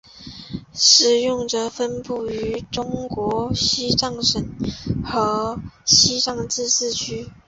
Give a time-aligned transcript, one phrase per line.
[0.73, 4.43] 使用者分布于中国四川省
[5.05, 7.31] 和西藏自治区。